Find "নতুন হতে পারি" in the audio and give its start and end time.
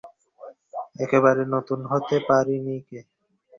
1.53-2.55